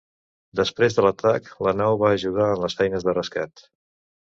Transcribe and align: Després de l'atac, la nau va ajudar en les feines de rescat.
Després 0.59 0.97
de 0.99 1.03
l'atac, 1.07 1.51
la 1.67 1.75
nau 1.83 1.99
va 2.05 2.11
ajudar 2.17 2.49
en 2.55 2.65
les 2.65 2.79
feines 2.83 3.09
de 3.11 3.17
rescat. 3.21 3.67